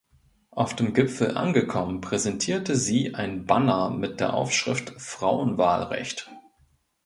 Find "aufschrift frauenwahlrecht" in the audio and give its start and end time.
4.33-6.31